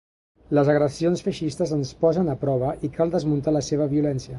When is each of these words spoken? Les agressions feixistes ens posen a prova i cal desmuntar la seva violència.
Les 0.57 0.71
agressions 0.73 1.21
feixistes 1.27 1.75
ens 1.77 1.93
posen 2.03 2.35
a 2.35 2.39
prova 2.47 2.73
i 2.89 2.95
cal 3.01 3.17
desmuntar 3.19 3.59
la 3.61 3.67
seva 3.71 3.93
violència. 3.97 4.29